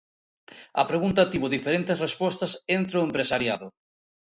Á 0.81 0.83
pregunta 0.91 1.29
tivo 1.31 1.53
diferentes 1.55 2.01
respostas 2.05 2.51
entre 2.77 2.95
o 2.99 3.05
empresariado. 3.07 3.67